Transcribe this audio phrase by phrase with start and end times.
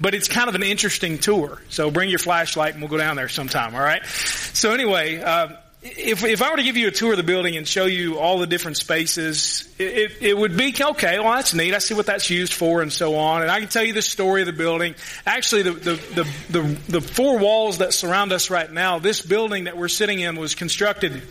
[0.00, 1.60] but it's kind of an interesting tour.
[1.68, 4.04] So bring your flashlight and we'll go down there sometime, alright?
[4.06, 5.48] So anyway, uh,
[5.82, 8.18] if, if I were to give you a tour of the building and show you
[8.18, 11.18] all the different spaces, it, it, would be okay.
[11.20, 11.72] Well, that's neat.
[11.72, 13.42] I see what that's used for, and so on.
[13.42, 14.96] And I can tell you the story of the building.
[15.24, 19.64] Actually, the the the the, the four walls that surround us right now, this building
[19.64, 21.22] that we're sitting in was constructed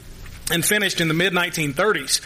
[0.49, 2.21] and finished in the mid 1930s.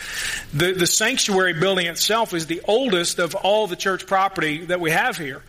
[0.53, 4.91] The, the sanctuary building itself is the oldest of all the church property that we
[4.91, 5.41] have here.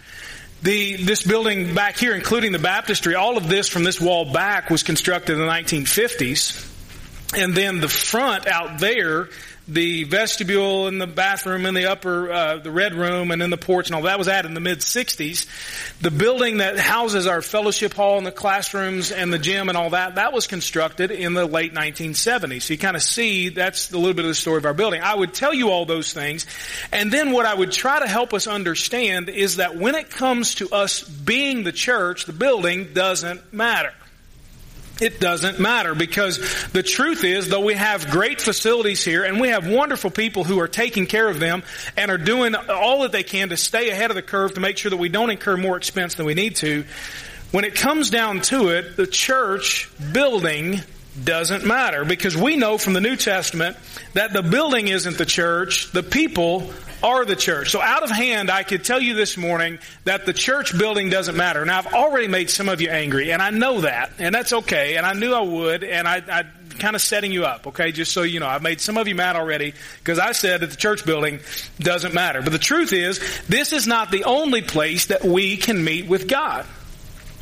[0.63, 4.71] The, this building back here, including the baptistry, all of this from this wall back
[4.71, 6.69] was constructed in the 1950s.
[7.37, 9.29] And then the front out there
[9.69, 13.57] the vestibule and the bathroom and the upper, uh, the red room and then the
[13.57, 15.47] porch and all that was added in the mid 60s.
[16.01, 19.91] The building that houses our fellowship hall and the classrooms and the gym and all
[19.91, 22.63] that, that was constructed in the late 1970s.
[22.63, 25.01] So you kind of see that's a little bit of the story of our building.
[25.01, 26.47] I would tell you all those things.
[26.91, 30.57] And then what I would try to help us understand is that when it comes
[30.57, 33.93] to us being the church, the building doesn't matter
[35.03, 36.39] it doesn't matter because
[36.73, 40.61] the truth is, though we have great facilities here and we have wonderful people who
[40.61, 41.63] are taking care of them
[41.97, 44.79] and are doing all that they can to stay ahead of the curve to make
[44.79, 46.85] sure that we don't incur more expense than we need to,
[47.51, 50.81] when it comes down to it, the church building
[51.23, 53.77] doesn't matter because we know from the New Testament
[54.15, 56.73] that the building isn't the church, the people
[57.03, 57.71] are the church.
[57.71, 61.37] So out of hand, I could tell you this morning that the church building doesn't
[61.37, 61.65] matter.
[61.65, 64.97] Now I've already made some of you angry, and I know that, and that's okay,
[64.97, 66.45] and I knew I would, and I, I
[66.79, 67.93] kind of setting you up, okay?
[67.93, 70.71] Just so you know, I've made some of you mad already because I said that
[70.71, 71.41] the church building
[71.79, 72.43] doesn't matter.
[72.43, 76.29] But the truth is, this is not the only place that we can meet with
[76.29, 76.67] God.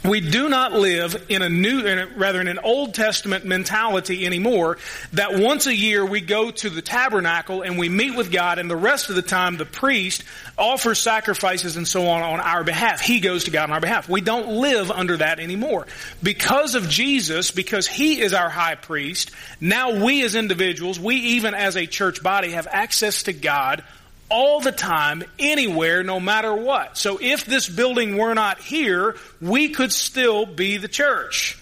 [0.03, 4.25] We do not live in a new, in a, rather in an Old Testament mentality
[4.25, 4.79] anymore
[5.12, 8.70] that once a year we go to the tabernacle and we meet with God and
[8.70, 10.25] the rest of the time the priest
[10.57, 13.03] offers sacrifices and so on on our behalf.
[13.03, 14.09] He goes to God on our behalf.
[14.09, 15.87] We don't live under that anymore.
[16.23, 21.53] Because of Jesus, because He is our high priest, now we as individuals, we even
[21.53, 23.85] as a church body have access to God
[24.30, 26.96] all the time, anywhere, no matter what.
[26.96, 31.58] So if this building were not here, we could still be the church.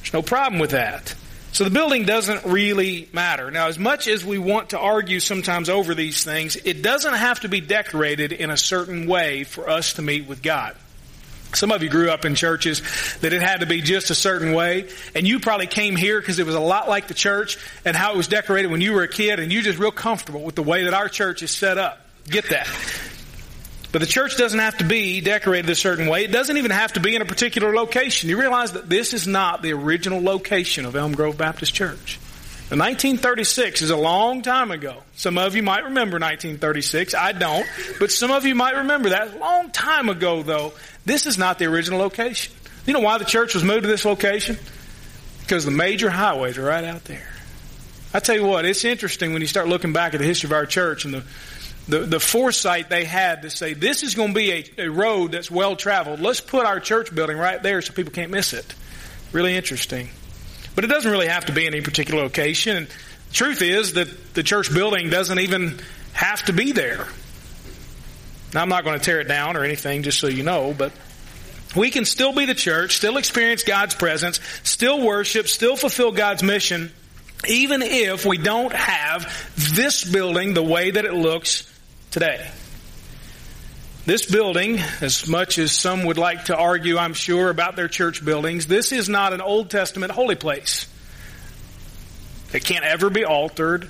[0.00, 1.14] There's no problem with that.
[1.52, 3.50] So the building doesn't really matter.
[3.50, 7.40] Now, as much as we want to argue sometimes over these things, it doesn't have
[7.40, 10.74] to be decorated in a certain way for us to meet with God.
[11.54, 12.82] Some of you grew up in churches
[13.20, 16.38] that it had to be just a certain way, and you probably came here because
[16.38, 19.02] it was a lot like the church and how it was decorated when you were
[19.02, 21.78] a kid, and you're just real comfortable with the way that our church is set
[21.78, 22.00] up.
[22.26, 22.68] Get that.
[23.92, 26.24] But the church doesn't have to be decorated a certain way.
[26.24, 28.30] It doesn't even have to be in a particular location.
[28.30, 32.18] You realize that this is not the original location of Elm Grove Baptist Church.
[32.72, 35.02] The 1936 is a long time ago.
[35.14, 37.14] Some of you might remember 1936.
[37.14, 37.66] I don't.
[37.98, 39.38] But some of you might remember that.
[39.38, 40.72] Long time ago, though,
[41.04, 42.50] this is not the original location.
[42.86, 44.56] You know why the church was moved to this location?
[45.40, 47.28] Because the major highways are right out there.
[48.14, 50.52] I tell you what, it's interesting when you start looking back at the history of
[50.52, 51.24] our church and the
[51.88, 55.32] the, the foresight they had to say, this is going to be a, a road
[55.32, 56.20] that's well traveled.
[56.20, 58.74] Let's put our church building right there so people can't miss it.
[59.30, 60.08] Really interesting.
[60.74, 62.76] But it doesn't really have to be in any particular location.
[62.76, 65.78] And the truth is that the church building doesn't even
[66.12, 67.06] have to be there.
[68.54, 70.92] Now, I'm not going to tear it down or anything, just so you know, but
[71.74, 76.42] we can still be the church, still experience God's presence, still worship, still fulfill God's
[76.42, 76.92] mission,
[77.48, 79.26] even if we don't have
[79.74, 81.66] this building the way that it looks
[82.10, 82.50] today.
[84.04, 88.24] This building, as much as some would like to argue, I'm sure, about their church
[88.24, 90.88] buildings, this is not an Old Testament holy place.
[92.52, 93.88] It can't ever be altered.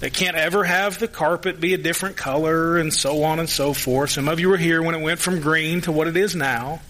[0.00, 3.72] They can't ever have the carpet be a different color and so on and so
[3.72, 4.10] forth.
[4.10, 6.82] Some of you were here when it went from green to what it is now.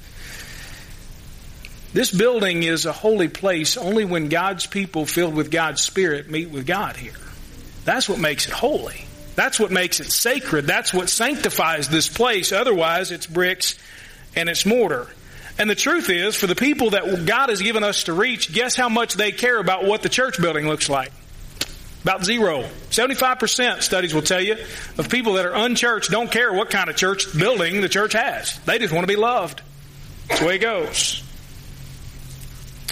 [1.93, 6.51] This building is a holy place only when God's people filled with God's Spirit meet
[6.51, 7.13] with God here.
[7.85, 9.07] That's what makes it holy.
[9.35, 10.67] That's what makes it sacred.
[10.67, 12.53] That's what sanctifies this place.
[12.53, 13.79] Otherwise, it's bricks
[14.37, 15.09] and it's mortar.
[15.59, 18.75] And the truth is, for the people that God has given us to reach, guess
[18.75, 21.13] how much they care about what the church building looks like?
[22.03, 22.69] About zero.
[22.91, 24.57] 75% studies will tell you
[24.99, 28.59] of people that are unchurched don't care what kind of church building the church has.
[28.61, 29.63] They just want to be loved.
[30.29, 31.23] That's the way it goes.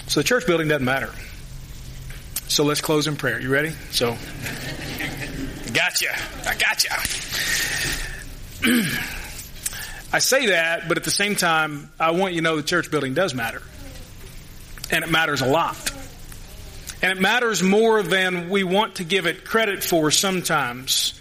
[0.07, 1.11] So the church building doesn't matter.
[2.47, 3.39] So let's close in prayer.
[3.39, 3.71] You ready?
[3.91, 4.17] So,
[5.73, 6.15] gotcha.
[6.47, 6.93] I gotcha.
[10.13, 12.91] I say that, but at the same time, I want you to know the church
[12.91, 13.61] building does matter.
[14.91, 15.91] And it matters a lot.
[17.01, 21.19] And it matters more than we want to give it credit for sometimes.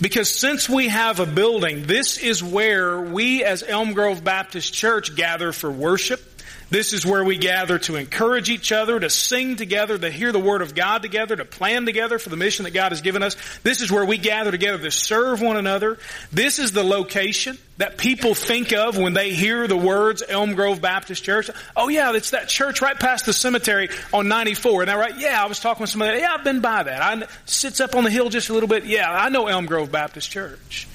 [0.00, 5.14] Because since we have a building, this is where we as Elm Grove Baptist Church
[5.14, 6.37] gather for worship.
[6.70, 10.38] This is where we gather to encourage each other, to sing together, to hear the
[10.38, 13.36] Word of God together, to plan together for the mission that God has given us.
[13.62, 15.98] This is where we gather together to serve one another.
[16.30, 20.82] This is the location that people think of when they hear the words Elm Grove
[20.82, 21.48] Baptist Church.
[21.74, 24.82] Oh yeah, it's that church right past the cemetery on 94.
[24.82, 25.18] Isn't that right?
[25.18, 26.18] Yeah, I was talking with somebody.
[26.18, 27.00] Yeah, I've been by that.
[27.00, 28.84] I sits up on the hill just a little bit.
[28.84, 30.86] Yeah, I know Elm Grove Baptist Church.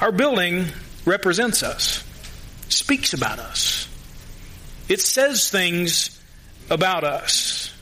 [0.00, 0.64] Our building
[1.04, 2.02] represents us,
[2.68, 3.89] speaks about us.
[4.90, 6.20] It says things
[6.68, 7.72] about us.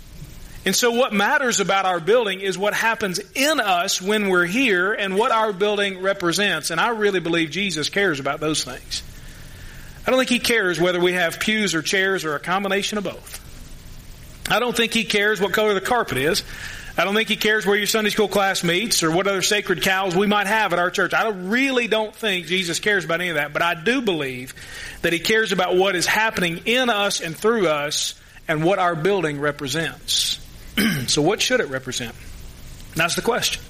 [0.67, 4.93] And so what matters about our building is what happens in us when we're here
[4.93, 6.71] and what our building represents.
[6.71, 9.03] And I really believe Jesus cares about those things.
[10.07, 13.05] I don't think he cares whether we have pews or chairs or a combination of
[13.05, 13.45] both.
[14.51, 16.43] I don't think he cares what color the carpet is.
[16.99, 19.83] I don't think he cares where your Sunday school class meets or what other sacred
[19.83, 21.15] cows we might have at our church.
[21.15, 24.53] I really don't think Jesus cares about any of that, but I do believe
[25.03, 28.97] that he cares about what is happening in us and through us and what our
[28.97, 30.45] building represents.
[31.07, 32.17] so what should it represent?
[32.97, 33.63] That's the question.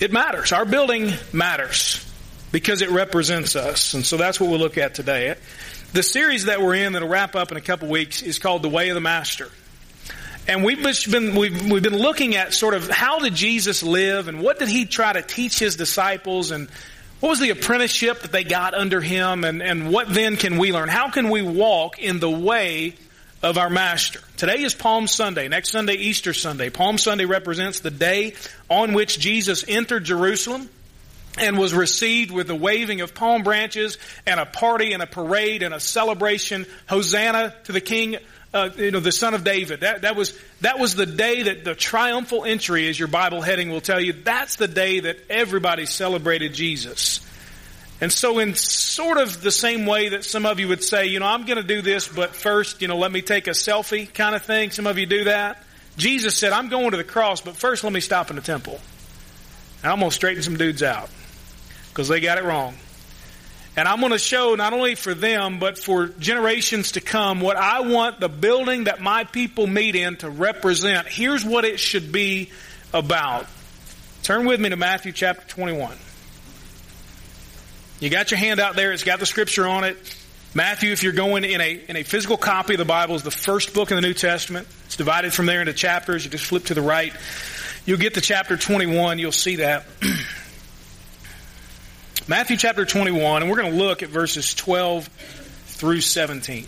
[0.00, 0.50] It matters.
[0.50, 2.04] Our building matters
[2.50, 3.94] because it represents us.
[3.94, 5.36] And so that's what we'll look at today.
[5.92, 8.68] The series that we're in that'll wrap up in a couple weeks is called The
[8.68, 9.52] Way of the Master.
[10.46, 14.42] And we've been, we've, we've been looking at sort of how did Jesus live and
[14.42, 16.68] what did he try to teach his disciples and
[17.20, 20.72] what was the apprenticeship that they got under him and, and what then can we
[20.72, 20.90] learn?
[20.90, 22.94] How can we walk in the way
[23.42, 24.20] of our master?
[24.36, 25.48] Today is Palm Sunday.
[25.48, 26.68] Next Sunday, Easter Sunday.
[26.68, 28.34] Palm Sunday represents the day
[28.68, 30.68] on which Jesus entered Jerusalem
[31.38, 33.96] and was received with the waving of palm branches
[34.26, 36.66] and a party and a parade and a celebration.
[36.86, 38.18] Hosanna to the King
[38.54, 39.80] uh, you know, the son of David.
[39.80, 43.70] That, that was, that was the day that the triumphal entry, as your Bible heading
[43.70, 47.20] will tell you, that's the day that everybody celebrated Jesus.
[48.00, 51.18] And so in sort of the same way that some of you would say, you
[51.18, 54.12] know, I'm going to do this, but first, you know, let me take a selfie
[54.12, 54.70] kind of thing.
[54.70, 55.62] Some of you do that.
[55.96, 58.80] Jesus said, I'm going to the cross, but first let me stop in the temple.
[59.82, 61.10] And I'm going to straighten some dudes out
[61.88, 62.74] because they got it wrong.
[63.76, 67.56] And I'm going to show not only for them, but for generations to come what
[67.56, 71.08] I want the building that my people meet in to represent.
[71.08, 72.50] Here's what it should be
[72.92, 73.46] about.
[74.22, 75.96] Turn with me to Matthew chapter 21.
[77.98, 78.92] You got your hand out there.
[78.92, 79.96] It's got the scripture on it.
[80.54, 83.32] Matthew, if you're going in a, in a physical copy of the Bible, is the
[83.32, 84.68] first book in the New Testament.
[84.86, 86.24] It's divided from there into chapters.
[86.24, 87.12] You just flip to the right.
[87.86, 89.18] You'll get to chapter 21.
[89.18, 89.84] You'll see that.
[92.26, 96.66] Matthew chapter 21, and we're going to look at verses 12 through 17.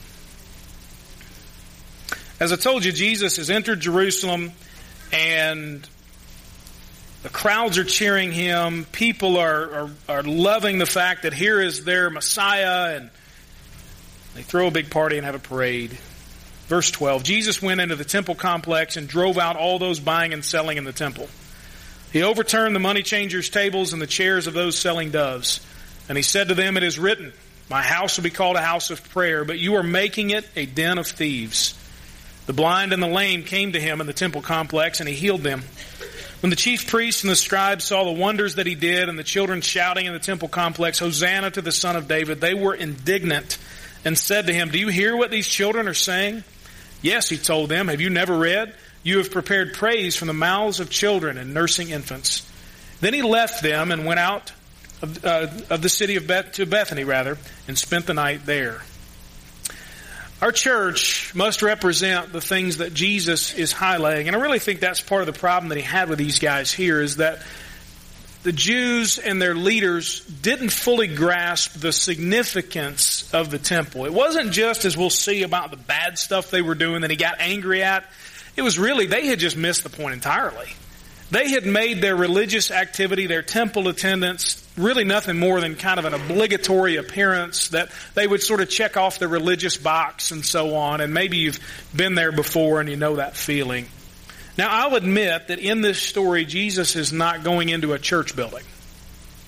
[2.39, 4.53] As I told you, Jesus has entered Jerusalem
[5.15, 5.89] and
[7.23, 8.85] the crowds are cheering him.
[8.93, 13.09] People are, are, are loving the fact that here is their Messiah and
[14.35, 15.97] they throw a big party and have a parade.
[16.67, 20.45] Verse 12 Jesus went into the temple complex and drove out all those buying and
[20.45, 21.31] selling in the temple.
[22.17, 25.61] He overturned the money changers' tables and the chairs of those selling doves.
[26.09, 27.31] And he said to them, It is written,
[27.69, 30.65] My house will be called a house of prayer, but you are making it a
[30.65, 31.79] den of thieves.
[32.47, 35.43] The blind and the lame came to him in the temple complex, and he healed
[35.43, 35.61] them.
[36.41, 39.23] When the chief priests and the scribes saw the wonders that he did, and the
[39.23, 43.59] children shouting in the temple complex, Hosanna to the Son of David, they were indignant
[44.07, 46.45] and said to him, Do you hear what these children are saying?
[47.03, 47.89] Yes, he told them.
[47.89, 48.75] Have you never read?
[49.07, 52.45] You have prepared praise from the mouths of children and nursing infants.
[53.01, 54.53] Then he left them and went out
[55.01, 58.83] of, uh, of the city of Beth, to Bethany, rather, and spent the night there.
[60.43, 64.27] Our church must represent the things that Jesus is highlighting.
[64.27, 66.73] And I really think that's part of the problem that he had with these guys
[66.73, 67.43] here is that
[68.43, 74.05] the Jews and their leaders didn't fully grasp the significance of the temple.
[74.05, 77.17] It wasn't just, as we'll see, about the bad stuff they were doing that he
[77.17, 78.05] got angry at.
[78.57, 80.69] It was really, they had just missed the point entirely.
[81.31, 86.05] They had made their religious activity, their temple attendance, really nothing more than kind of
[86.05, 90.77] an obligatory appearance that they would sort of check off the religious box and so
[90.77, 91.01] on.
[91.01, 91.59] And maybe you've
[91.95, 93.87] been there before and you know that feeling.
[94.57, 98.65] Now, I'll admit that in this story, Jesus is not going into a church building.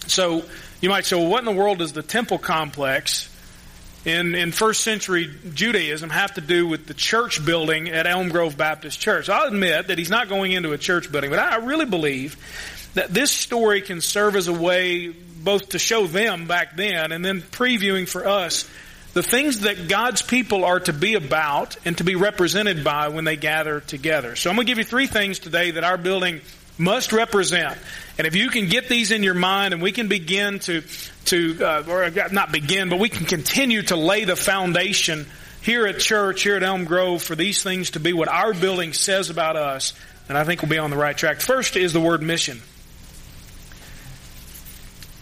[0.06, 0.44] So
[0.80, 3.34] you might say, well, what in the world does the temple complex
[4.08, 8.56] in, in first century Judaism have to do with the church building at Elm Grove
[8.56, 9.28] Baptist Church.
[9.28, 12.36] I'll admit that he's not going into a church building, but I really believe
[12.94, 17.24] that this story can serve as a way both to show them back then and
[17.24, 18.68] then previewing for us
[19.12, 23.24] the things that God's people are to be about and to be represented by when
[23.24, 24.36] they gather together.
[24.36, 26.40] So I'm going to give you three things today that our building
[26.78, 27.76] must represent.
[28.16, 30.82] And if you can get these in your mind and we can begin to,
[31.26, 35.26] to, uh, or not begin, but we can continue to lay the foundation
[35.60, 38.92] here at church, here at Elm Grove, for these things to be what our building
[38.92, 39.92] says about us,
[40.28, 41.40] then I think we'll be on the right track.
[41.40, 42.60] First is the word mission.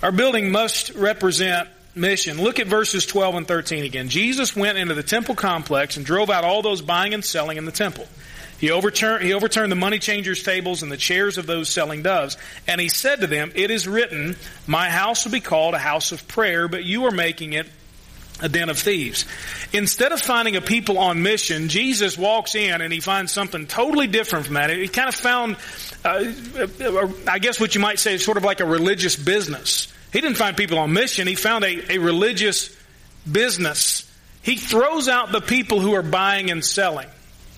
[0.03, 2.41] Our building must represent mission.
[2.41, 4.09] Look at verses 12 and 13 again.
[4.09, 7.65] Jesus went into the temple complex and drove out all those buying and selling in
[7.65, 8.07] the temple.
[8.59, 12.37] He overturned, he overturned the money changers' tables and the chairs of those selling doves.
[12.67, 14.37] And he said to them, It is written,
[14.67, 17.67] My house will be called a house of prayer, but you are making it
[18.41, 19.25] a den of thieves.
[19.73, 24.07] Instead of finding a people on mission, Jesus walks in and he finds something totally
[24.07, 24.71] different from that.
[24.71, 25.57] He kind of found,
[26.05, 26.25] uh,
[27.27, 29.93] I guess what you might say is sort of like a religious business.
[30.13, 31.27] He didn't find people on mission.
[31.27, 32.75] He found a, a religious
[33.31, 34.11] business.
[34.43, 37.09] He throws out the people who are buying and selling.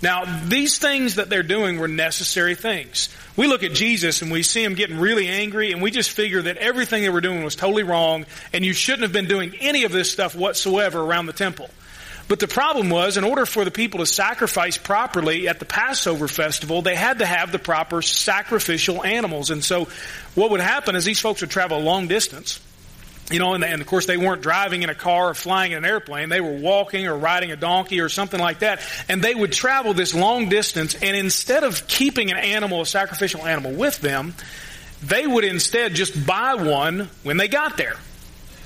[0.00, 3.09] Now, these things that they're doing were necessary things.
[3.37, 6.43] We look at Jesus and we see him getting really angry and we just figure
[6.43, 9.85] that everything they were doing was totally wrong and you shouldn't have been doing any
[9.85, 11.69] of this stuff whatsoever around the temple.
[12.28, 16.28] But the problem was, in order for the people to sacrifice properly at the Passover
[16.28, 19.50] festival, they had to have the proper sacrificial animals.
[19.50, 19.88] And so
[20.35, 22.61] what would happen is these folks would travel a long distance
[23.31, 25.79] you know, and, and, of course they weren't driving in a car or flying in
[25.79, 26.29] an airplane.
[26.29, 28.81] They were walking or riding a donkey or something like that.
[29.09, 33.47] And they would travel this long distance and instead of keeping an animal, a sacrificial
[33.47, 34.35] animal with them,
[35.03, 37.97] they would instead just buy one when they got there.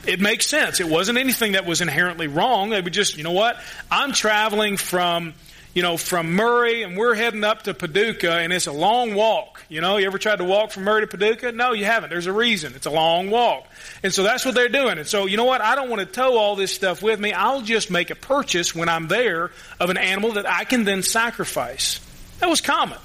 [0.06, 0.80] It makes sense.
[0.80, 2.70] It wasn't anything that was inherently wrong.
[2.70, 3.56] They would just, you know what?
[3.90, 5.34] I'm traveling from
[5.74, 9.62] you know, from Murray and we're heading up to Paducah and it's a long walk.
[9.68, 11.52] You know, you ever tried to walk from Murray to Paducah?
[11.52, 12.10] No, you haven't.
[12.10, 12.74] There's a reason.
[12.74, 13.66] It's a long walk.
[14.02, 14.98] And so that's what they're doing.
[14.98, 15.62] And so, you know what?
[15.62, 17.32] I don't want to tow all this stuff with me.
[17.32, 19.50] I'll just make a purchase when I'm there
[19.80, 22.00] of an animal that I can then sacrifice.
[22.40, 22.98] That was common.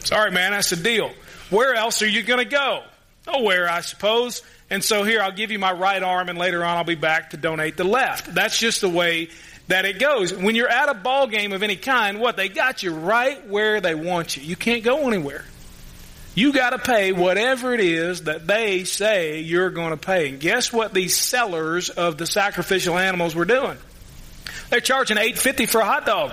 [0.04, 1.12] Sorry man, that's the deal.
[1.52, 2.82] Where else are you going to go?
[3.26, 4.42] Nowhere, I suppose.
[4.70, 7.30] And so here, I'll give you my right arm and later on I'll be back
[7.30, 8.34] to donate the left.
[8.34, 9.28] That's just the way
[9.68, 10.32] that it goes.
[10.32, 12.38] When you're at a ball game of any kind, what?
[12.38, 14.42] They got you right where they want you.
[14.42, 15.44] You can't go anywhere.
[16.34, 20.30] You got to pay whatever it is that they say you're going to pay.
[20.30, 23.76] And guess what these sellers of the sacrificial animals were doing?
[24.70, 26.32] They're charging 850 for a hot dog.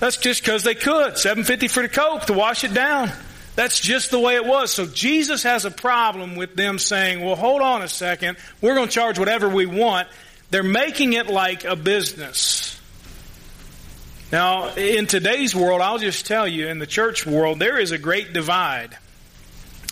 [0.00, 1.16] That's just because they could.
[1.16, 3.12] 750 for the coke to wash it down.
[3.60, 4.72] That's just the way it was.
[4.72, 8.38] So Jesus has a problem with them saying, well, hold on a second.
[8.62, 10.08] We're going to charge whatever we want.
[10.48, 12.80] They're making it like a business.
[14.32, 17.98] Now, in today's world, I'll just tell you, in the church world, there is a
[17.98, 18.96] great divide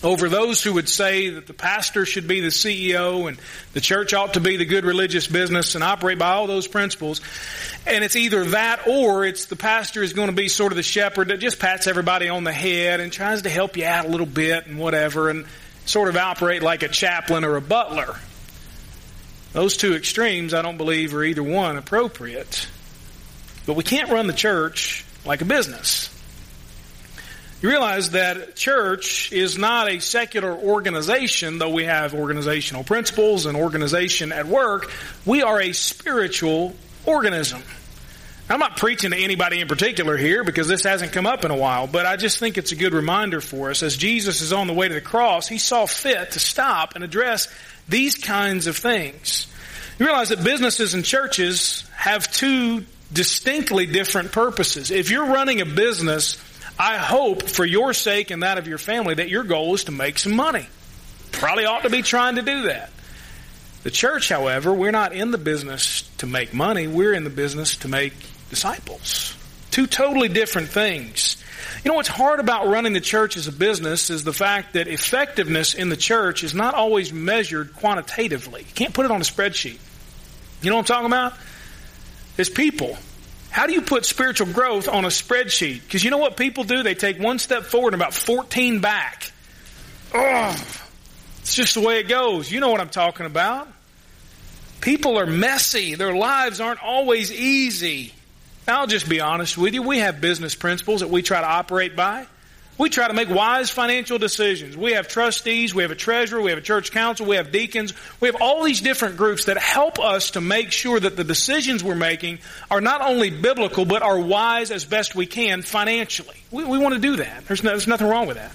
[0.01, 3.37] over those who would say that the pastor should be the CEO and
[3.73, 7.21] the church ought to be the good religious business and operate by all those principles.
[7.89, 10.83] And it's either that or it's the pastor is going to be sort of the
[10.83, 14.09] shepherd that just pats everybody on the head and tries to help you out a
[14.09, 15.45] little bit and whatever and
[15.85, 18.15] sort of operate like a chaplain or a butler.
[19.53, 22.67] Those two extremes, I don't believe, are either one appropriate.
[23.65, 26.15] But we can't run the church like a business.
[27.61, 33.57] You realize that church is not a secular organization, though we have organizational principles and
[33.57, 34.91] organization at work.
[35.25, 37.63] We are a spiritual organism.
[38.49, 41.55] I'm not preaching to anybody in particular here because this hasn't come up in a
[41.55, 43.83] while, but I just think it's a good reminder for us.
[43.83, 47.03] As Jesus is on the way to the cross, he saw fit to stop and
[47.03, 47.47] address
[47.87, 49.45] these kinds of things.
[49.99, 54.89] You realize that businesses and churches have two distinctly different purposes.
[54.89, 56.43] If you're running a business,
[56.79, 59.91] I hope for your sake and that of your family that your goal is to
[59.91, 60.67] make some money.
[61.31, 62.89] Probably ought to be trying to do that.
[63.83, 66.87] The church, however, we're not in the business to make money.
[66.87, 68.13] We're in the business to make
[68.49, 69.35] disciples.
[69.71, 71.37] Two totally different things.
[71.83, 74.87] You know what's hard about running the church as a business is the fact that
[74.87, 78.61] effectiveness in the church is not always measured quantitatively.
[78.61, 79.77] You can't put it on a spreadsheet.
[80.61, 81.33] You know what I'm talking about?
[82.37, 82.97] It's people.
[83.49, 85.81] How do you put spiritual growth on a spreadsheet?
[85.81, 86.83] Because you know what people do?
[86.83, 89.31] They take one step forward and about 14 back.
[90.13, 90.51] Oh,
[91.41, 92.51] it's just the way it goes.
[92.51, 93.67] You know what I'm talking about.
[94.81, 95.95] People are messy.
[95.95, 98.13] Their lives aren't always easy.
[98.69, 99.83] I'll just be honest with you.
[99.83, 102.27] We have business principles that we try to operate by.
[102.79, 104.77] We try to make wise financial decisions.
[104.77, 107.93] We have trustees, we have a treasurer, we have a church council, we have deacons.
[108.21, 111.83] We have all these different groups that help us to make sure that the decisions
[111.83, 112.39] we're making
[112.71, 116.37] are not only biblical, but are wise as best we can financially.
[116.51, 117.45] We, we want to do that.
[117.47, 118.53] There's, no, there's nothing wrong with that.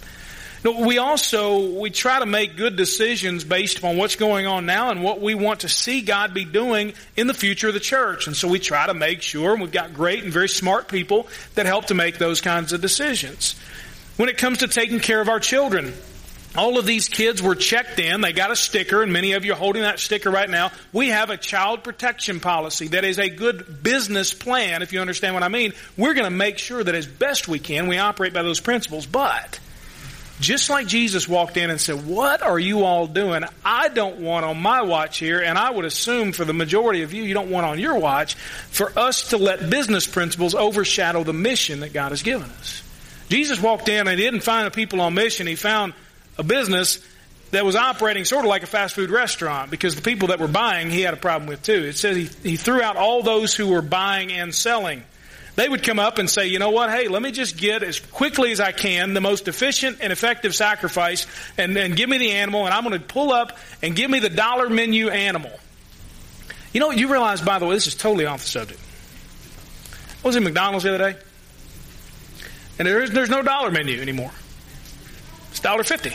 [0.65, 4.91] No, we also, we try to make good decisions based upon what's going on now
[4.91, 8.27] and what we want to see God be doing in the future of the church.
[8.27, 11.29] And so we try to make sure, and we've got great and very smart people
[11.55, 13.57] that help to make those kinds of decisions.
[14.17, 15.93] When it comes to taking care of our children,
[16.57, 18.21] all of these kids were checked in.
[18.21, 20.71] They got a sticker, and many of you are holding that sticker right now.
[20.93, 25.35] We have a child protection policy that is a good business plan, if you understand
[25.35, 25.73] what I mean.
[25.99, 29.05] We're going to make sure that as best we can, we operate by those principles.
[29.05, 29.59] But,
[30.41, 33.45] just like Jesus walked in and said, What are you all doing?
[33.65, 37.13] I don't want on my watch here, and I would assume for the majority of
[37.13, 41.33] you, you don't want on your watch, for us to let business principles overshadow the
[41.33, 42.83] mission that God has given us.
[43.29, 45.47] Jesus walked in and he didn't find the people on mission.
[45.47, 45.95] He found
[46.37, 47.01] a business
[47.53, 50.49] that was operating sort of like a fast food restaurant because the people that were
[50.49, 51.73] buying he had a problem with too.
[51.85, 55.03] It says he, he threw out all those who were buying and selling.
[55.57, 58.01] They would come up and say, you know what, hey, let me just get as
[58.01, 62.33] quickly as I can the most efficient and effective sacrifice and then give me the
[62.33, 65.53] animal and I'm going to pull up and give me the dollar menu animal.
[66.73, 68.81] You know, you realize, by the way, this is totally off the subject.
[70.25, 71.19] I was in McDonald's the other day.
[72.77, 74.33] And there is, there's no dollar menu anymore.
[75.51, 76.11] It's dollar fifty.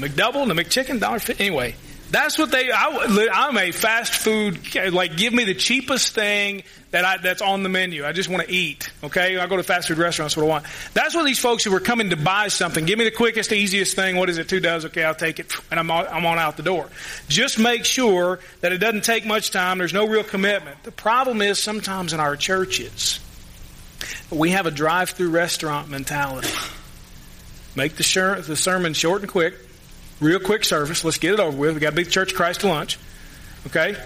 [0.00, 1.44] McDouble and the McChicken, dollar fifty.
[1.44, 1.74] Anyway,
[2.10, 2.70] that's what they.
[2.70, 4.74] I, I'm a fast food.
[4.92, 8.04] Like, give me the cheapest thing that I, that's on the menu.
[8.04, 8.90] I just want to eat.
[9.04, 10.36] Okay, I go to fast food restaurants.
[10.36, 10.66] What I want.
[10.92, 12.84] That's what these folks who were coming to buy something.
[12.84, 14.16] Give me the quickest, easiest thing.
[14.16, 14.48] What is it?
[14.48, 14.84] Two does.
[14.86, 16.88] Okay, I'll take it, and I'm on, I'm on out the door.
[17.28, 19.78] Just make sure that it doesn't take much time.
[19.78, 20.82] There's no real commitment.
[20.82, 23.20] The problem is sometimes in our churches
[24.30, 26.48] we have a drive-through restaurant mentality.
[27.76, 29.54] Make the, the sermon short and quick,
[30.20, 31.04] real quick service.
[31.04, 31.74] Let's get it over with.
[31.74, 32.98] We got be the Church of Christ to lunch.
[33.66, 33.96] Okay?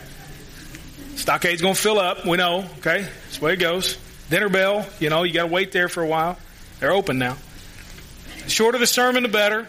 [1.17, 2.25] Stockade's going to fill up.
[2.25, 2.65] We know.
[2.79, 3.03] Okay?
[3.03, 3.99] That's the way it goes.
[4.31, 4.87] Dinner bell.
[5.01, 6.39] You know, you got to wait there for a while.
[6.81, 7.37] They're open now.
[8.45, 9.67] The shorter the sermon, the better.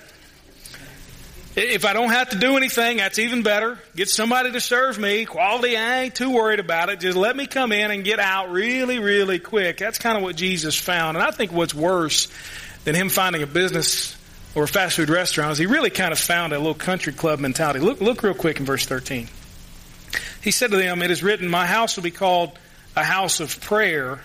[1.56, 3.80] If I don't have to do anything, that's even better.
[3.96, 5.24] Get somebody to serve me.
[5.24, 7.00] Quality, I ain't too worried about it.
[7.00, 9.78] Just let me come in and get out really, really quick.
[9.78, 11.16] That's kind of what Jesus found.
[11.16, 12.28] And I think what's worse
[12.84, 14.18] than him finding a business
[14.56, 17.82] or fast food restaurant is he really kind of found a little country club mentality.
[17.82, 19.28] Look, look real quick in verse 13.
[20.42, 22.58] He said to them, It is written, My house will be called
[22.96, 24.22] a house of prayer,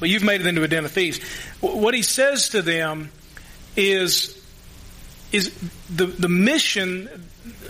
[0.00, 1.20] but you've made it into a den of thieves.
[1.60, 3.10] What he says to them
[3.76, 4.40] is,
[5.32, 5.52] is
[5.90, 7.08] the, the mission,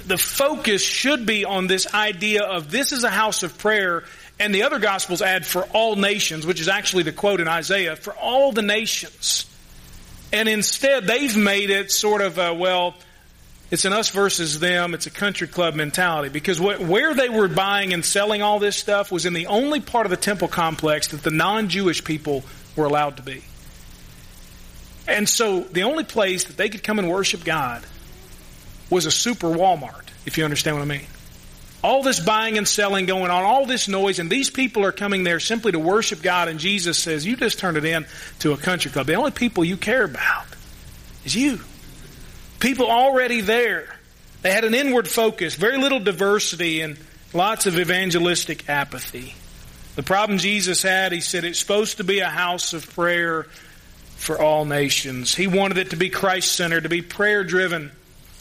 [0.07, 4.05] the focus should be on this idea of this is a house of prayer,
[4.39, 7.97] and the other gospels add for all nations, which is actually the quote in Isaiah,
[7.97, 9.47] for all the nations.
[10.35, 12.97] And instead, they've made it sort of a, well,
[13.71, 16.29] it's an us versus them, it's a country club mentality.
[16.29, 20.07] Because where they were buying and selling all this stuff was in the only part
[20.07, 22.43] of the temple complex that the non Jewish people
[22.75, 23.45] were allowed to be.
[25.07, 27.85] And so the only place that they could come and worship God
[28.91, 31.07] was a super Walmart, if you understand what I mean.
[31.85, 35.23] All this buying and selling going on, all this noise, and these people are coming
[35.23, 38.07] there simply to worship God, and Jesus says, You just turn it in
[38.39, 39.07] to a country club.
[39.07, 40.47] The only people you care about
[41.27, 41.61] is you.
[42.59, 43.95] People already there.
[44.41, 46.97] They had an inward focus, very little diversity, and
[47.35, 49.35] lots of evangelistic apathy.
[49.95, 53.43] The problem Jesus had, he said, it's supposed to be a house of prayer
[54.17, 55.35] for all nations.
[55.35, 57.91] He wanted it to be Christ centered, to be prayer driven,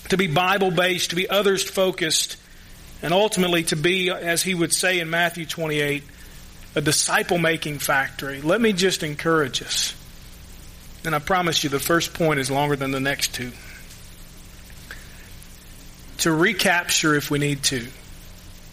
[0.08, 2.38] to be Bible based, to be others focused,
[3.04, 6.04] and ultimately to be, as he would say in Matthew 28,
[6.76, 8.42] a disciple making factory.
[8.42, 9.94] Let me just encourage us.
[11.06, 13.52] And I promise you, the first point is longer than the next two.
[16.20, 17.86] To recapture if we need to,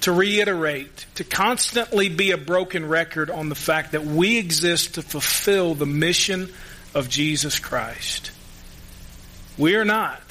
[0.02, 5.02] to reiterate, to constantly be a broken record on the fact that we exist to
[5.02, 6.48] fulfill the mission
[6.94, 8.30] of Jesus Christ.
[9.58, 10.22] We are not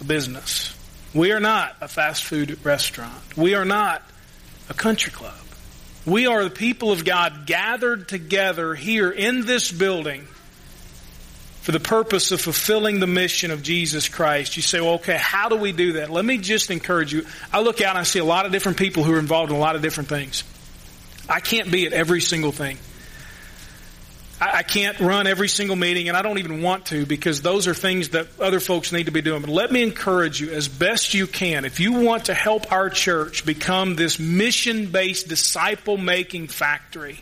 [0.00, 0.76] a business.
[1.14, 3.36] We are not a fast food restaurant.
[3.36, 4.02] We are not
[4.68, 5.34] a country club.
[6.06, 10.26] We are the people of God gathered together here in this building
[11.60, 14.56] for the purpose of fulfilling the mission of Jesus Christ.
[14.56, 16.10] You say, well, okay, how do we do that?
[16.10, 17.24] Let me just encourage you.
[17.52, 19.56] I look out and I see a lot of different people who are involved in
[19.56, 20.42] a lot of different things.
[21.28, 22.78] I can't be at every single thing.
[24.50, 27.74] I can't run every single meeting, and I don't even want to because those are
[27.74, 29.42] things that other folks need to be doing.
[29.42, 31.64] But let me encourage you as best you can.
[31.64, 37.20] If you want to help our church become this mission based disciple making factory,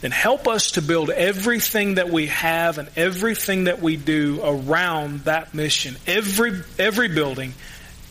[0.00, 5.20] then help us to build everything that we have and everything that we do around
[5.20, 5.96] that mission.
[6.06, 7.52] Every, every building,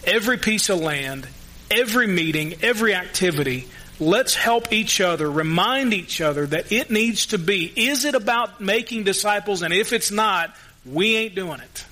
[0.03, 1.27] every piece of land,
[1.71, 3.67] every meeting, every activity
[3.99, 7.71] Let's help each other, remind each other that it needs to be.
[7.87, 9.61] Is it about making disciples?
[9.61, 10.53] And if it's not,
[10.85, 11.85] we ain't doing it.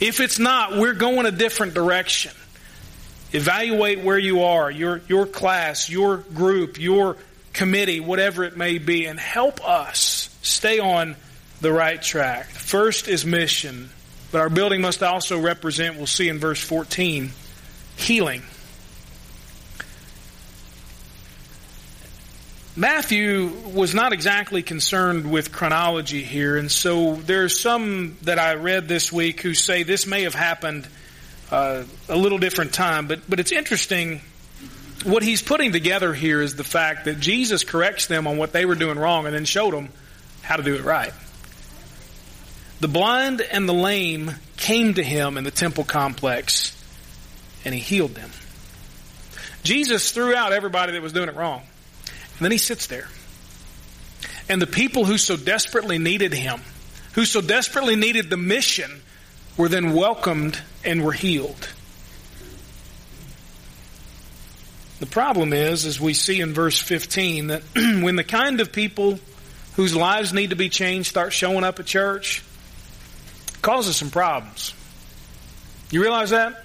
[0.00, 2.32] If it's not, we're going a different direction.
[3.32, 7.16] Evaluate where you are, your, your class, your group, your
[7.52, 11.14] committee, whatever it may be, and help us stay on
[11.60, 12.46] the right track.
[12.46, 13.90] First is mission,
[14.32, 17.30] but our building must also represent, we'll see in verse 14,
[17.96, 18.42] healing.
[22.74, 28.54] Matthew was not exactly concerned with chronology here, and so there are some that I
[28.54, 30.88] read this week who say this may have happened
[31.50, 34.22] uh, a little different time, but but it's interesting.
[35.04, 38.64] What he's putting together here is the fact that Jesus corrects them on what they
[38.64, 39.90] were doing wrong, and then showed them
[40.40, 41.12] how to do it right.
[42.80, 46.74] The blind and the lame came to him in the temple complex,
[47.66, 48.30] and he healed them.
[49.62, 51.64] Jesus threw out everybody that was doing it wrong.
[52.42, 53.06] And then he sits there.
[54.48, 56.60] And the people who so desperately needed him,
[57.12, 59.00] who so desperately needed the mission,
[59.56, 61.68] were then welcomed and were healed.
[64.98, 69.20] The problem is, as we see in verse 15, that when the kind of people
[69.76, 72.42] whose lives need to be changed start showing up at church,
[73.62, 74.74] causes some problems.
[75.92, 76.64] You realize that?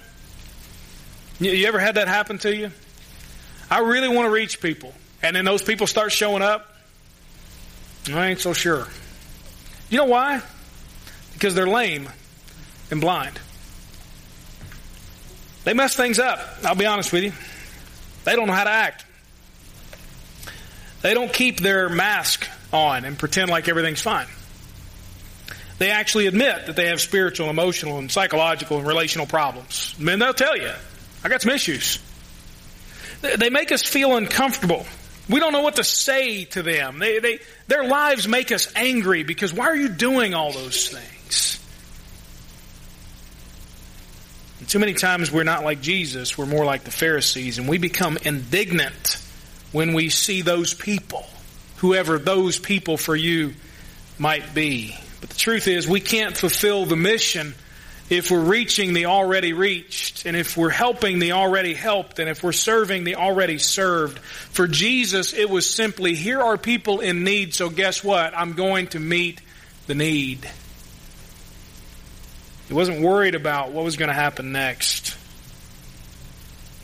[1.38, 2.72] You ever had that happen to you?
[3.70, 6.66] I really want to reach people and then those people start showing up,
[8.12, 8.86] I ain't so sure.
[9.90, 10.42] You know why?
[11.32, 12.08] Because they're lame
[12.90, 13.38] and blind.
[15.64, 16.40] They mess things up.
[16.64, 17.32] I'll be honest with you.
[18.24, 19.04] They don't know how to act.
[21.02, 24.26] They don't keep their mask on and pretend like everything's fine.
[25.78, 29.94] They actually admit that they have spiritual, emotional, and psychological and relational problems.
[29.98, 30.72] Men, they'll tell you,
[31.22, 32.00] I got some issues.
[33.20, 34.86] They make us feel uncomfortable
[35.28, 36.98] we don't know what to say to them.
[36.98, 41.58] They, they, their lives make us angry because why are you doing all those things?
[44.60, 47.78] And too many times we're not like Jesus, we're more like the Pharisees, and we
[47.78, 49.22] become indignant
[49.72, 51.26] when we see those people,
[51.76, 53.54] whoever those people for you
[54.18, 54.96] might be.
[55.20, 57.54] But the truth is, we can't fulfill the mission
[58.10, 62.42] if we're reaching the already reached, and if we're helping the already helped, and if
[62.42, 64.18] we're serving the already served.
[64.18, 68.36] For Jesus, it was simply, here are people in need, so guess what?
[68.36, 69.40] I'm going to meet
[69.86, 70.48] the need.
[72.68, 75.17] He wasn't worried about what was going to happen next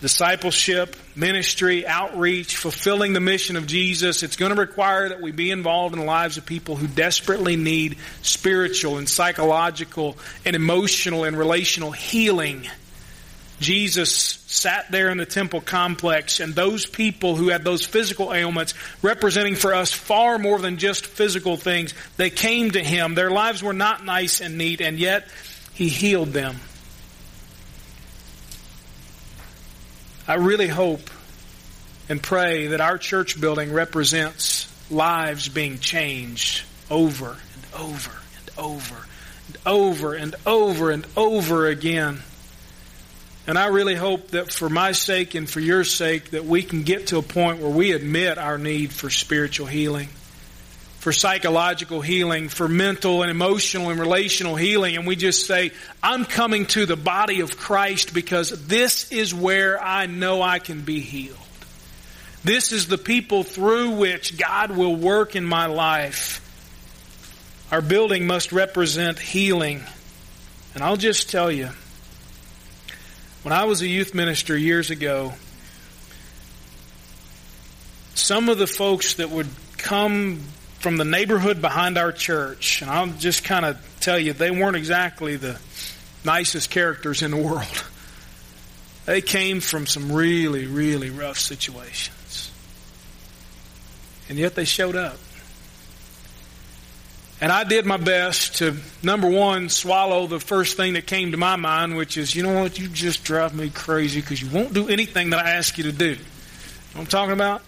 [0.05, 5.51] discipleship, ministry, outreach, fulfilling the mission of Jesus, it's going to require that we be
[5.51, 11.39] involved in the lives of people who desperately need spiritual and psychological and emotional and
[11.39, 12.69] relational healing.
[13.61, 14.13] Jesus
[14.47, 19.55] sat there in the temple complex and those people who had those physical ailments representing
[19.55, 23.15] for us far more than just physical things, they came to Him.
[23.15, 25.27] Their lives were not nice and neat and yet
[25.73, 26.57] He healed them.
[30.27, 31.11] I really hope
[32.09, 39.07] and pray that our church building represents lives being changed over and over and over
[39.47, 42.23] and over and over and over again.
[43.47, 46.85] And I really hope that for my sake and for your sake that we can
[46.85, 50.09] get to a point where we admit our need for spiritual healing
[51.05, 55.71] for psychological healing, for mental and emotional and relational healing, and we just say,
[56.03, 60.81] I'm coming to the body of Christ because this is where I know I can
[60.81, 61.37] be healed.
[62.43, 66.41] This is the people through which God will work in my life.
[67.71, 69.83] Our building must represent healing.
[70.75, 71.69] And I'll just tell you,
[73.43, 75.35] when I was a youth minister years ago,
[78.15, 80.41] some of the folks that would come
[80.85, 84.77] from the neighborhood behind our church, and I'll just kind of tell you, they weren't
[84.77, 85.59] exactly the
[86.27, 87.85] nicest characters in the world.
[89.07, 92.51] They came from some really, really rough situations.
[94.31, 95.19] And yet they showed up.
[97.39, 101.37] And I did my best to, number one, swallow the first thing that came to
[101.37, 104.73] my mind, which is, you know what, you just drive me crazy because you won't
[104.73, 106.07] do anything that I ask you to do.
[106.07, 106.21] You know
[106.95, 107.61] what I'm talking about?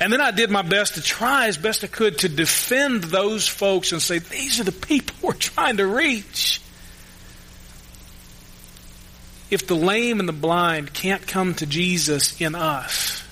[0.00, 3.46] And then I did my best to try as best I could to defend those
[3.46, 6.62] folks and say, these are the people we're trying to reach.
[9.50, 13.22] If the lame and the blind can't come to Jesus in us,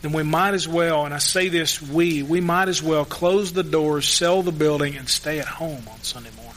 [0.00, 3.52] then we might as well, and I say this, we, we might as well close
[3.52, 6.56] the doors, sell the building, and stay at home on Sunday morning.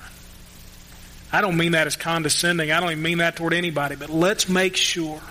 [1.32, 2.72] I don't mean that as condescending.
[2.72, 5.22] I don't even mean that toward anybody, but let's make sure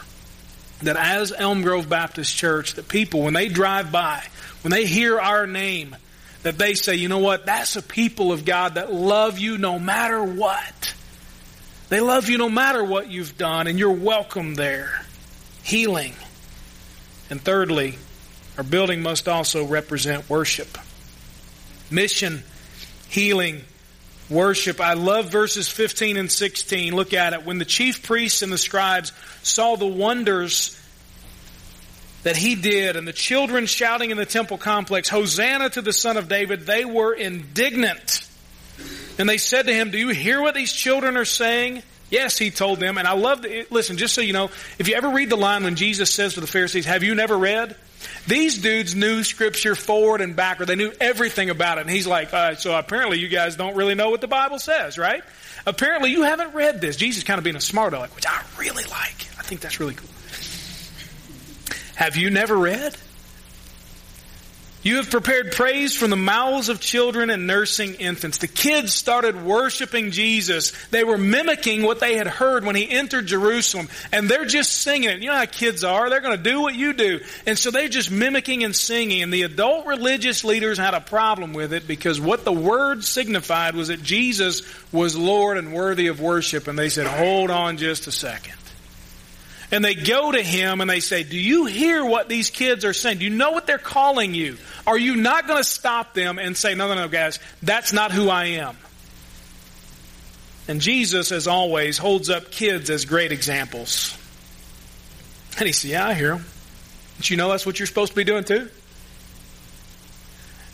[0.83, 4.23] that as Elm Grove Baptist Church, that people, when they drive by,
[4.63, 5.97] when they hear our name,
[6.43, 9.79] that they say, you know what, that's a people of God that love you no
[9.79, 10.95] matter what.
[11.89, 15.05] They love you no matter what you've done, and you're welcome there.
[15.63, 16.13] Healing.
[17.31, 17.99] And thirdly,
[18.59, 20.77] our building must also represent worship.
[21.91, 22.43] Mission,
[23.09, 23.63] healing,
[24.31, 24.81] worship.
[24.81, 26.95] I love verses 15 and 16.
[26.95, 27.45] Look at it.
[27.45, 30.81] When the chief priests and the scribes saw the wonders
[32.23, 36.17] that he did and the children shouting in the temple complex, Hosanna to the son
[36.17, 38.27] of David, they were indignant.
[39.19, 41.83] And they said to him, Do you hear what these children are saying?
[42.11, 42.99] Yes, he told them.
[42.99, 45.77] And I love listen, just so you know, if you ever read the line when
[45.77, 47.77] Jesus says to the Pharisees, Have you never read?
[48.27, 50.67] These dudes knew scripture forward and backward.
[50.67, 51.83] They knew everything about it.
[51.83, 55.23] And he's like, so apparently you guys don't really know what the Bible says, right?
[55.67, 56.97] Apparently you haven't read this.
[56.97, 59.29] Jesus kind of being a smart aleck, which I really like.
[59.39, 60.09] I think that's really cool.
[61.97, 62.97] Have you never read?
[64.85, 68.37] You have prepared praise from the mouths of children and nursing infants.
[68.37, 70.73] The kids started worshiping Jesus.
[70.89, 73.89] They were mimicking what they had heard when he entered Jerusalem.
[74.13, 75.23] And they're just singing it.
[75.23, 76.11] You know how kids are.
[76.11, 77.21] They're going to do what you do.
[77.47, 79.23] And so they're just mimicking and singing.
[79.23, 83.75] And the adult religious leaders had a problem with it because what the word signified
[83.75, 86.69] was that Jesus was Lord and worthy of worship.
[86.69, 88.55] And they said, hold on just a second
[89.75, 92.93] and they go to him and they say, Do you hear what these kids are
[92.93, 93.19] saying?
[93.19, 94.57] Do you know what they're calling you?
[94.87, 98.13] Are you not going to stop them and say, No, no, no, guys, that's not
[98.13, 98.77] who I am?
[100.67, 104.17] And Jesus, as always, holds up kids as great examples.
[105.59, 106.45] And he says, Yeah, I hear them.
[107.17, 108.69] But you know that's what you're supposed to be doing too?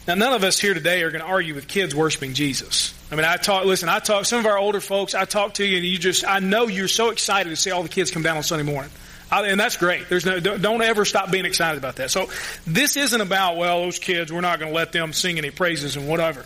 [0.08, 2.94] Now, none of us here today are going to argue with kids worshiping Jesus.
[3.12, 5.64] I mean, I talk, listen, I talk, some of our older folks, I talk to
[5.64, 8.22] you and you just, I know you're so excited to see all the kids come
[8.22, 8.90] down on Sunday morning.
[9.30, 10.08] And that's great.
[10.08, 12.10] There's no, don't ever stop being excited about that.
[12.10, 12.28] So
[12.66, 15.96] this isn't about, well, those kids, we're not going to let them sing any praises
[15.96, 16.44] and whatever.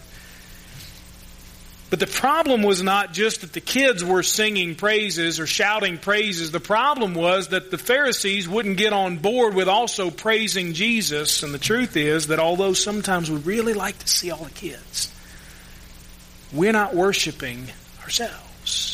[1.91, 6.51] But the problem was not just that the kids were singing praises or shouting praises.
[6.51, 11.43] The problem was that the Pharisees wouldn't get on board with also praising Jesus.
[11.45, 15.15] And the truth is that although sometimes we really like to see all the kids,
[16.53, 17.69] we're not worshiping
[18.03, 18.94] ourselves.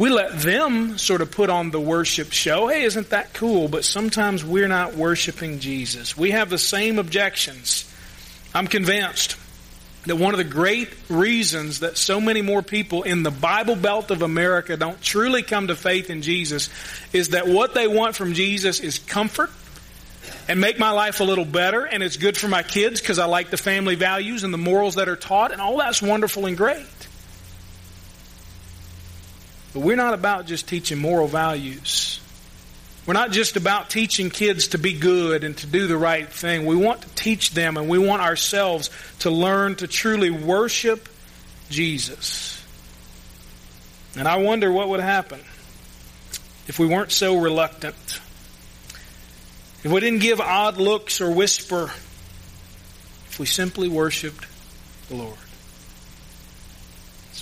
[0.00, 2.68] We let them sort of put on the worship show.
[2.68, 3.68] Hey, isn't that cool?
[3.68, 6.16] But sometimes we're not worshiping Jesus.
[6.16, 7.84] We have the same objections.
[8.54, 9.36] I'm convinced
[10.06, 14.10] that one of the great reasons that so many more people in the Bible Belt
[14.10, 16.70] of America don't truly come to faith in Jesus
[17.12, 19.50] is that what they want from Jesus is comfort
[20.48, 23.26] and make my life a little better and it's good for my kids because I
[23.26, 26.56] like the family values and the morals that are taught and all that's wonderful and
[26.56, 26.86] great.
[29.72, 32.20] But we're not about just teaching moral values.
[33.06, 36.66] We're not just about teaching kids to be good and to do the right thing.
[36.66, 41.08] We want to teach them and we want ourselves to learn to truly worship
[41.70, 42.64] Jesus.
[44.16, 45.40] And I wonder what would happen
[46.66, 48.20] if we weren't so reluctant.
[49.82, 51.90] If we didn't give odd looks or whisper.
[53.30, 54.46] If we simply worshiped
[55.08, 55.38] the Lord.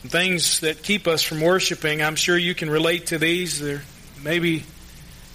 [0.01, 3.59] Some things that keep us from worshiping, I'm sure you can relate to these.
[3.59, 3.83] There
[4.23, 4.63] maybe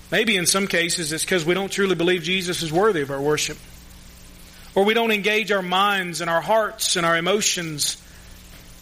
[0.09, 3.19] maybe in some cases it's because we don't truly believe Jesus is worthy of our
[3.19, 3.57] worship.
[4.73, 8.01] Or we don't engage our minds and our hearts and our emotions.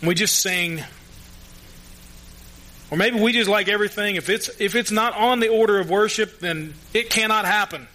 [0.02, 0.84] And we just sing.
[2.92, 4.18] Or maybe we just like everything.
[4.18, 7.88] If it's if it's not on the order of worship, then it cannot happen.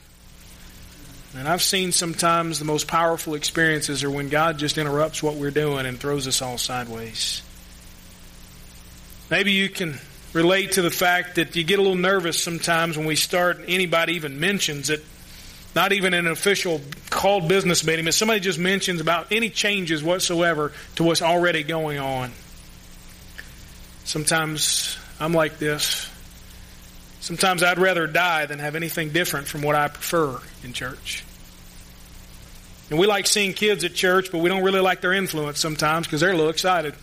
[1.37, 5.53] And I've seen sometimes the most powerful experiences are when God just interrupts what we're
[5.53, 7.43] doing and throws us all sideways.
[9.31, 9.99] Maybe you can
[10.33, 14.15] relate to the fact that you get a little nervous sometimes when we start, anybody
[14.15, 15.05] even mentions it,
[15.75, 20.73] not even an official called business meeting, but somebody just mentions about any changes whatsoever
[20.97, 22.33] to what's already going on.
[24.05, 26.11] Sometimes I'm like this.
[27.21, 31.25] Sometimes I'd rather die than have anything different from what I prefer in church.
[32.89, 36.07] And we like seeing kids at church, but we don't really like their influence sometimes
[36.07, 36.95] because they're a little excited.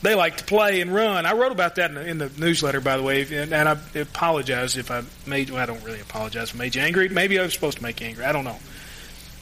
[0.00, 1.26] They like to play and run.
[1.26, 3.76] I wrote about that in the, in the newsletter, by the way, and, and I
[3.96, 5.50] apologize if I made.
[5.50, 7.08] Well, I don't really apologize I made you angry.
[7.08, 8.24] Maybe I was supposed to make you angry.
[8.24, 8.58] I don't know.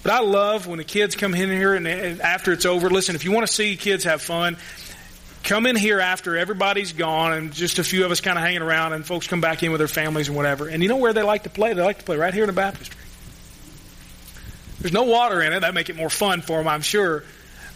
[0.02, 2.88] But I love when the kids come in here and, and after it's over.
[2.88, 4.56] Listen, if you want to see kids have fun,
[5.42, 8.62] come in here after everybody's gone and just a few of us kind of hanging
[8.62, 10.68] around, and folks come back in with their families and whatever.
[10.68, 11.72] And you know where they like to play?
[11.74, 13.00] They like to play right here in the baptistry.
[14.80, 15.60] There's no water in it.
[15.60, 17.24] That make it more fun for them, I'm sure.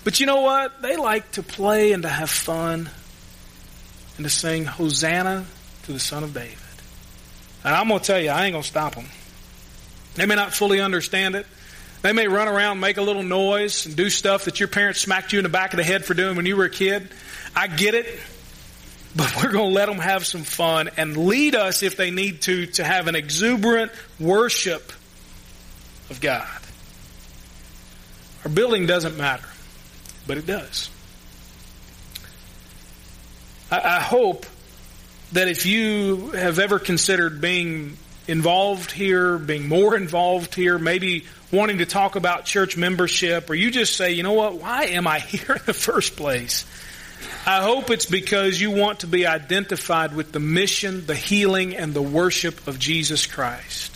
[0.03, 0.81] But you know what?
[0.83, 2.89] They like to play and to have fun
[4.17, 5.45] and to sing Hosanna
[5.85, 6.57] to the Son of David.
[7.65, 9.07] And I'm going to tell you, I ain't going to stop them.
[10.15, 11.47] They may not fully understand it.
[12.03, 15.35] They may run around, make a little noise, and do stuff that your parents smacked
[15.35, 17.09] you in the back of the head for doing when you were a kid.
[17.55, 18.07] I get it.
[19.15, 22.43] But we're going to let them have some fun and lead us, if they need
[22.43, 24.93] to, to have an exuberant worship
[26.09, 26.47] of God.
[28.45, 29.50] Our building doesn't matter
[30.31, 30.91] but it does.
[33.69, 34.47] I, I hope
[35.33, 37.97] that if you have ever considered being
[38.29, 43.73] involved here, being more involved here, maybe wanting to talk about church membership, or you
[43.73, 46.65] just say, you know what, why am I here in the first place?
[47.45, 51.93] I hope it's because you want to be identified with the mission, the healing, and
[51.93, 53.90] the worship of Jesus Christ.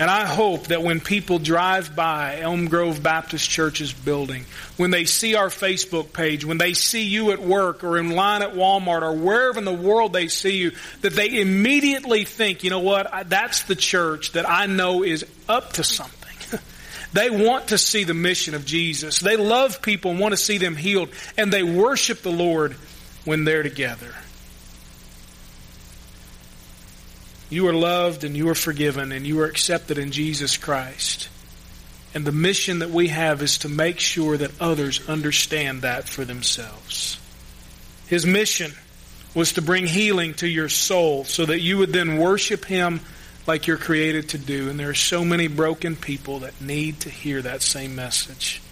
[0.00, 4.46] And I hope that when people drive by Elm Grove Baptist Church's building,
[4.78, 8.40] when they see our Facebook page, when they see you at work or in line
[8.40, 12.70] at Walmart or wherever in the world they see you, that they immediately think, you
[12.70, 16.60] know what, that's the church that I know is up to something.
[17.12, 19.20] they want to see the mission of Jesus.
[19.20, 22.72] They love people and want to see them healed, and they worship the Lord
[23.26, 24.14] when they're together.
[27.50, 31.28] You are loved and you are forgiven and you are accepted in Jesus Christ.
[32.14, 36.24] And the mission that we have is to make sure that others understand that for
[36.24, 37.20] themselves.
[38.06, 38.72] His mission
[39.34, 43.00] was to bring healing to your soul so that you would then worship Him
[43.46, 44.68] like you're created to do.
[44.68, 48.62] And there are so many broken people that need to hear that same message.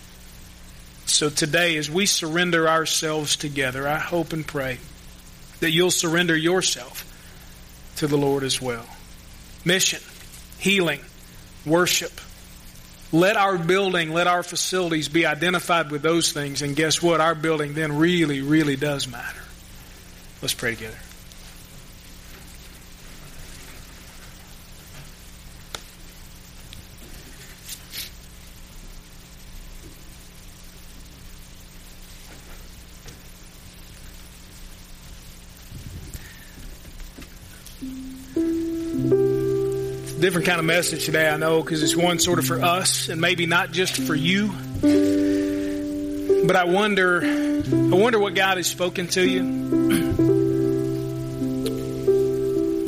[1.06, 4.78] So today, as we surrender ourselves together, I hope and pray
[5.60, 7.07] that you'll surrender yourself
[7.98, 8.86] to the Lord as well.
[9.64, 10.00] Mission,
[10.58, 11.00] healing,
[11.66, 12.12] worship.
[13.10, 17.20] Let our building, let our facilities be identified with those things, and guess what?
[17.20, 19.42] Our building then really, really does matter.
[20.42, 20.98] Let's pray together.
[40.20, 43.20] Different kind of message today, I know, because it's one sort of for us and
[43.20, 44.48] maybe not just for you.
[46.46, 49.68] But I wonder, I wonder what God has spoken to you.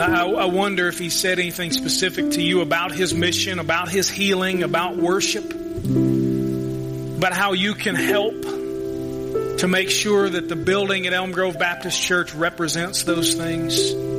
[0.01, 4.09] I, I wonder if He said anything specific to you about His mission, about His
[4.11, 8.41] healing, about worship, about how you can help
[9.59, 14.10] to make sure that the building at Elm Grove Baptist Church represents those things.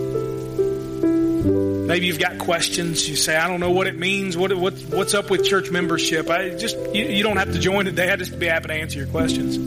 [1.92, 3.10] Maybe you've got questions.
[3.10, 4.38] You say, I don't know what it means.
[4.38, 6.30] What, what what's up with church membership?
[6.30, 8.10] I just you, you don't have to join today.
[8.10, 9.58] I just be happy to answer your questions.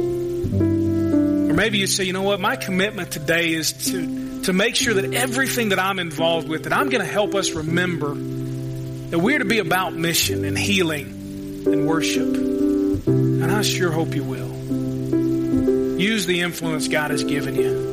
[0.00, 2.40] Or maybe you say, you know what?
[2.40, 6.72] My commitment today is to to make sure that everything that I'm involved with, that
[6.72, 11.06] I'm going to help us remember that we're to be about mission and healing
[11.66, 12.34] and worship.
[12.34, 16.00] And I sure hope you will.
[16.00, 17.87] Use the influence God has given you.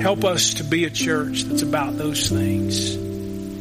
[0.00, 2.96] Help us to be a church that's about those things.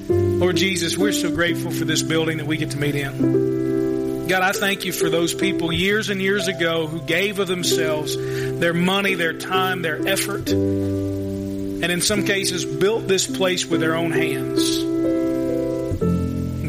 [0.10, 4.26] Lord Jesus, we're so grateful for this building that we get to meet in.
[4.28, 8.16] God, I thank you for those people years and years ago who gave of themselves,
[8.16, 13.96] their money, their time, their effort, and in some cases built this place with their
[13.96, 14.78] own hands.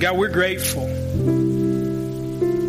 [0.00, 0.86] God, we're grateful.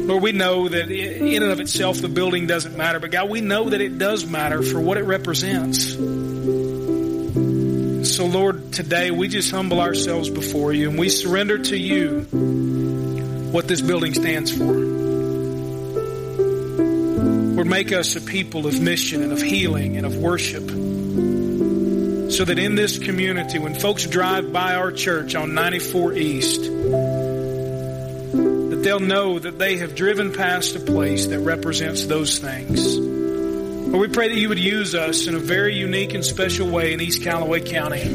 [0.06, 3.42] Lord, we know that in and of itself the building doesn't matter, but God, we
[3.42, 5.96] know that it does matter for what it represents.
[8.12, 12.24] So, Lord, today we just humble ourselves before you and we surrender to you
[13.54, 14.66] what this building stands for.
[17.56, 20.68] Lord, make us a people of mission and of healing and of worship.
[22.32, 26.64] So that in this community, when folks drive by our church on 94 East,
[28.72, 33.01] that they'll know that they have driven past a place that represents those things.
[33.92, 36.94] Lord, we pray that you would use us in a very unique and special way
[36.94, 38.08] in East Callaway County.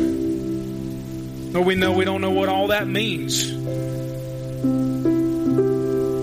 [1.52, 3.52] Lord, we know we don't know what all that means.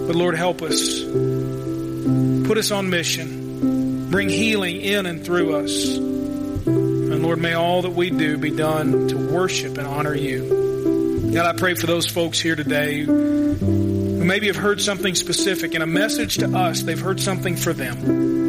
[0.08, 1.04] But Lord, help us.
[1.04, 4.10] Put us on mission.
[4.10, 5.98] Bring healing in and through us.
[5.98, 11.32] And Lord, may all that we do be done to worship and honor you.
[11.32, 15.84] God, I pray for those folks here today who maybe have heard something specific in
[15.84, 16.82] a message to us.
[16.82, 18.43] They've heard something for them.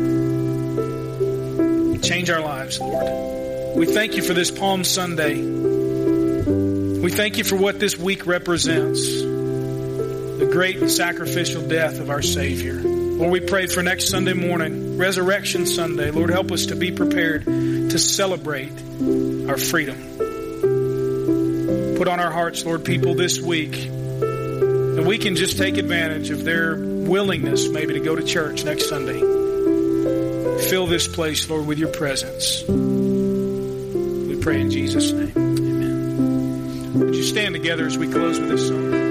[2.05, 3.77] Change our lives, Lord.
[3.77, 5.41] We thank you for this Palm Sunday.
[5.41, 12.21] We thank you for what this week represents the great and sacrificial death of our
[12.21, 12.75] Savior.
[12.83, 16.11] Lord, we pray for next Sunday morning, Resurrection Sunday.
[16.11, 18.73] Lord, help us to be prepared to celebrate
[19.49, 19.97] our freedom.
[21.97, 26.45] Put on our hearts, Lord, people this week that we can just take advantage of
[26.45, 29.44] their willingness maybe to go to church next Sunday.
[30.71, 32.65] Fill this place, Lord, with your presence.
[32.69, 35.33] We pray in Jesus' name.
[35.37, 36.99] Amen.
[37.01, 39.04] Would you stand together as we close with this song?